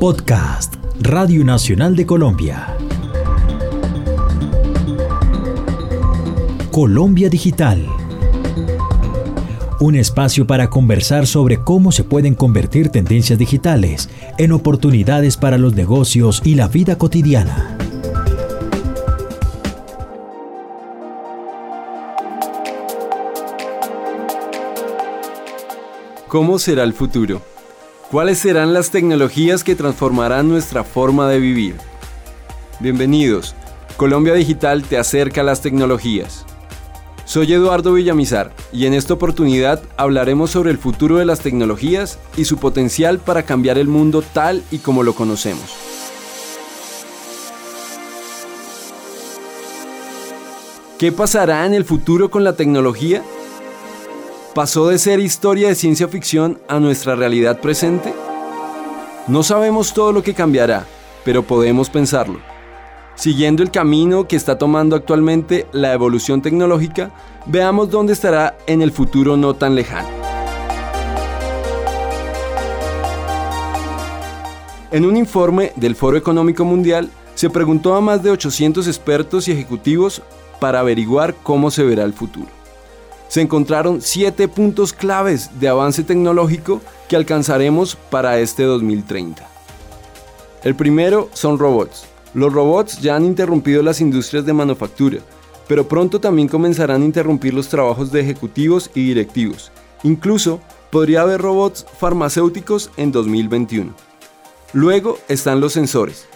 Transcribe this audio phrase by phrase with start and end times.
[0.00, 2.74] Podcast Radio Nacional de Colombia.
[6.70, 7.86] Colombia Digital.
[9.78, 14.08] Un espacio para conversar sobre cómo se pueden convertir tendencias digitales
[14.38, 17.76] en oportunidades para los negocios y la vida cotidiana.
[26.26, 27.42] ¿Cómo será el futuro?
[28.10, 31.76] ¿Cuáles serán las tecnologías que transformarán nuestra forma de vivir?
[32.80, 33.54] Bienvenidos.
[33.96, 36.44] Colombia Digital te acerca a las tecnologías.
[37.24, 42.46] Soy Eduardo Villamizar y en esta oportunidad hablaremos sobre el futuro de las tecnologías y
[42.46, 45.70] su potencial para cambiar el mundo tal y como lo conocemos.
[50.98, 53.22] ¿Qué pasará en el futuro con la tecnología?
[54.54, 58.12] ¿Pasó de ser historia de ciencia ficción a nuestra realidad presente?
[59.28, 60.86] No sabemos todo lo que cambiará,
[61.24, 62.40] pero podemos pensarlo.
[63.14, 67.12] Siguiendo el camino que está tomando actualmente la evolución tecnológica,
[67.46, 70.08] veamos dónde estará en el futuro no tan lejano.
[74.90, 79.52] En un informe del Foro Económico Mundial, se preguntó a más de 800 expertos y
[79.52, 80.22] ejecutivos
[80.58, 82.59] para averiguar cómo se verá el futuro
[83.30, 89.48] se encontraron siete puntos claves de avance tecnológico que alcanzaremos para este 2030.
[90.64, 92.06] El primero son robots.
[92.34, 95.18] Los robots ya han interrumpido las industrias de manufactura,
[95.68, 99.70] pero pronto también comenzarán a interrumpir los trabajos de ejecutivos y directivos.
[100.02, 103.94] Incluso podría haber robots farmacéuticos en 2021.
[104.72, 106.26] Luego están los sensores.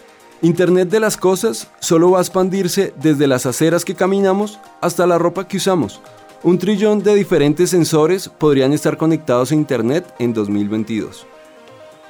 [0.42, 5.18] Internet de las cosas solo va a expandirse desde las aceras que caminamos hasta la
[5.18, 6.00] ropa que usamos,
[6.44, 11.26] un trillón de diferentes sensores podrían estar conectados a Internet en 2022.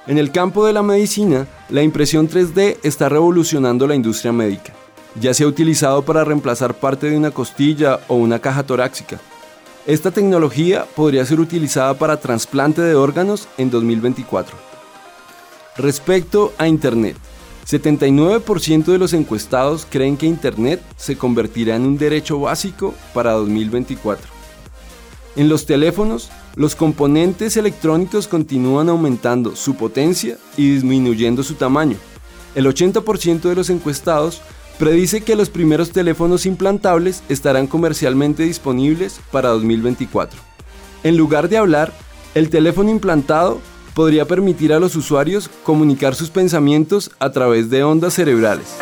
[0.08, 4.72] En el campo de la medicina, la impresión 3D está revolucionando la industria médica.
[5.20, 9.20] Ya se ha utilizado para reemplazar parte de una costilla o una caja torácica.
[9.86, 14.56] Esta tecnología podría ser utilizada para trasplante de órganos en 2024.
[15.76, 17.16] Respecto a Internet,
[17.66, 24.28] 79% de los encuestados creen que Internet se convertirá en un derecho básico para 2024.
[25.36, 31.96] En los teléfonos, los componentes electrónicos continúan aumentando su potencia y disminuyendo su tamaño.
[32.54, 34.42] El 80% de los encuestados
[34.78, 40.38] predice que los primeros teléfonos implantables estarán comercialmente disponibles para 2024.
[41.02, 41.92] En lugar de hablar,
[42.34, 43.60] el teléfono implantado
[43.94, 48.76] podría permitir a los usuarios comunicar sus pensamientos a través de ondas cerebrales.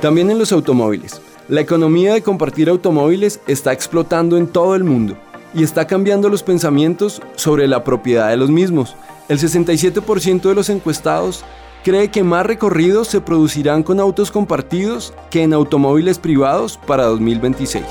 [0.00, 1.20] También en los automóviles.
[1.48, 5.16] La economía de compartir automóviles está explotando en todo el mundo
[5.54, 8.96] y está cambiando los pensamientos sobre la propiedad de los mismos.
[9.28, 11.44] El 67% de los encuestados
[11.84, 17.84] cree que más recorridos se producirán con autos compartidos que en automóviles privados para 2026.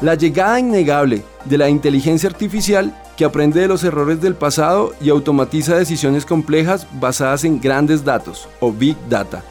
[0.00, 5.08] La llegada innegable de la inteligencia artificial que aprende de los errores del pasado y
[5.08, 9.42] automatiza decisiones complejas basadas en grandes datos o Big Data.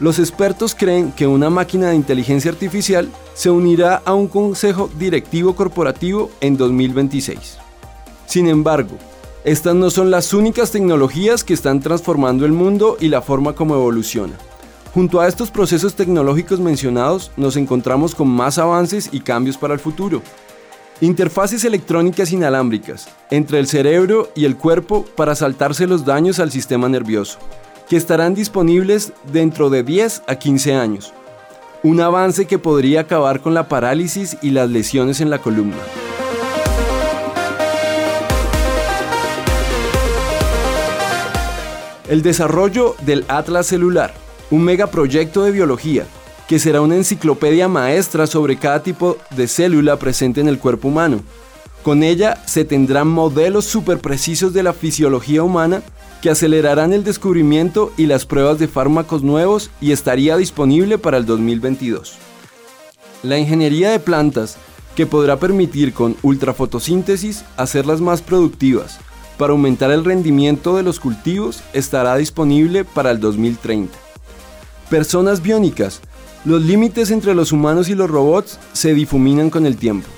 [0.00, 5.54] Los expertos creen que una máquina de inteligencia artificial se unirá a un consejo directivo
[5.54, 7.58] corporativo en 2026.
[8.24, 8.96] Sin embargo,
[9.44, 13.74] estas no son las únicas tecnologías que están transformando el mundo y la forma como
[13.74, 14.38] evoluciona.
[14.92, 19.78] Junto a estos procesos tecnológicos mencionados, nos encontramos con más avances y cambios para el
[19.78, 20.20] futuro.
[21.00, 26.88] Interfaces electrónicas inalámbricas entre el cerebro y el cuerpo para saltarse los daños al sistema
[26.88, 27.38] nervioso,
[27.88, 31.14] que estarán disponibles dentro de 10 a 15 años.
[31.84, 35.78] Un avance que podría acabar con la parálisis y las lesiones en la columna.
[42.08, 44.12] El desarrollo del Atlas celular
[44.50, 46.06] un megaproyecto de biología,
[46.48, 51.20] que será una enciclopedia maestra sobre cada tipo de célula presente en el cuerpo humano.
[51.82, 55.82] Con ella se tendrán modelos súper precisos de la fisiología humana
[56.20, 61.24] que acelerarán el descubrimiento y las pruebas de fármacos nuevos y estaría disponible para el
[61.24, 62.16] 2022.
[63.22, 64.56] La ingeniería de plantas,
[64.94, 68.98] que podrá permitir con ultrafotosíntesis hacerlas más productivas
[69.38, 74.09] para aumentar el rendimiento de los cultivos, estará disponible para el 2030.
[74.90, 76.00] Personas biónicas.
[76.44, 80.08] Los límites entre los humanos y los robots se difuminan con el tiempo.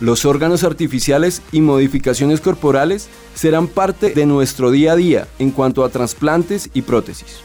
[0.00, 5.84] Los órganos artificiales y modificaciones corporales serán parte de nuestro día a día en cuanto
[5.84, 7.38] a trasplantes y prótesis.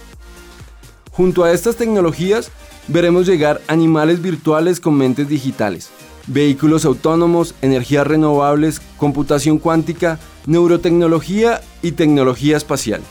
[1.11, 2.49] Junto a estas tecnologías,
[2.87, 5.91] veremos llegar animales virtuales con mentes digitales,
[6.25, 10.17] vehículos autónomos, energías renovables, computación cuántica,
[10.47, 13.01] neurotecnología y tecnología espacial.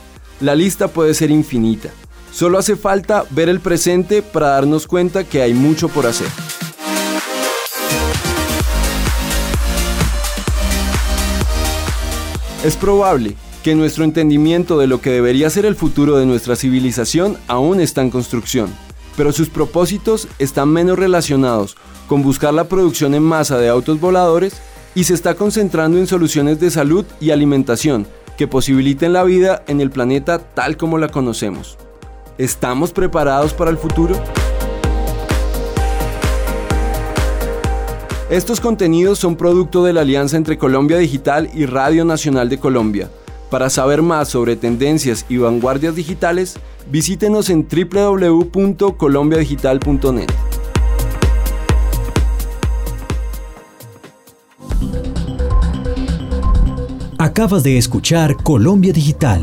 [0.41, 1.91] La lista puede ser infinita.
[2.33, 6.29] Solo hace falta ver el presente para darnos cuenta que hay mucho por hacer.
[12.65, 17.37] Es probable que nuestro entendimiento de lo que debería ser el futuro de nuestra civilización
[17.49, 18.71] aún está en construcción,
[19.17, 24.55] pero sus propósitos están menos relacionados con buscar la producción en masa de autos voladores
[24.95, 28.07] y se está concentrando en soluciones de salud y alimentación
[28.37, 31.79] que posibiliten la vida en el planeta tal como la conocemos.
[32.41, 34.19] ¿Estamos preparados para el futuro?
[38.31, 43.11] Estos contenidos son producto de la alianza entre Colombia Digital y Radio Nacional de Colombia.
[43.51, 46.59] Para saber más sobre tendencias y vanguardias digitales,
[46.91, 50.31] visítenos en www.colombiadigital.net.
[57.19, 59.43] Acabas de escuchar Colombia Digital,